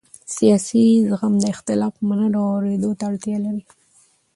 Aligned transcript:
سیاسي 0.35 0.83
زغم 1.07 1.33
د 1.41 1.45
اختلاف 1.53 1.95
منلو 2.09 2.39
او 2.45 2.49
اورېدو 2.55 2.91
ته 2.97 3.03
اړتیا 3.09 3.37
لري 3.45 3.63